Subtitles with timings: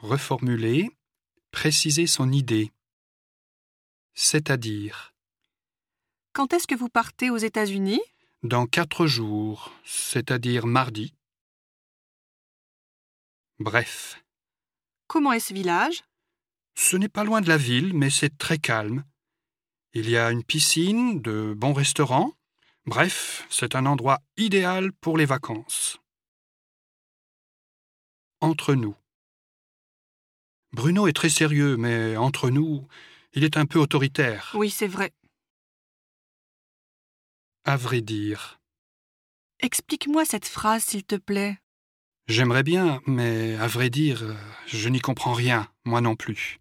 [0.00, 0.90] reformuler,
[1.50, 2.72] préciser son idée.
[4.14, 5.14] C'est-à-dire,
[6.32, 8.00] Quand est-ce que vous partez aux États-Unis?
[8.42, 11.14] Dans quatre jours, c'est-à-dire mardi.
[13.58, 14.22] Bref,
[15.06, 16.04] Comment est ce village?
[16.76, 19.04] Ce n'est pas loin de la ville, mais c'est très calme.
[19.92, 22.32] Il y a une piscine, de bons restaurants.
[22.86, 25.98] Bref, c'est un endroit idéal pour les vacances.
[28.40, 28.94] Entre nous.
[30.72, 32.86] Bruno est très sérieux, mais entre nous,
[33.34, 34.52] il est un peu autoritaire.
[34.54, 35.12] Oui, c'est vrai.
[37.64, 38.60] À vrai dire.
[39.60, 41.58] Explique-moi cette phrase, s'il te plaît.
[42.28, 44.24] J'aimerais bien, mais à vrai dire,
[44.66, 46.60] je n'y comprends rien, moi non plus.